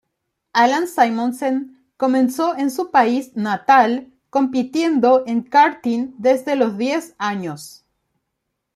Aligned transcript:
Allan 0.55 0.87
Simonsen 0.87 1.77
comenzó 1.95 2.57
en 2.57 2.71
su 2.71 2.89
país 2.89 3.33
natal 3.37 4.11
compitiendo 4.31 5.23
en 5.27 5.43
karting 5.43 6.15
desde 6.17 6.55
los 6.55 6.75
diez 6.75 7.13
años. 7.19 7.85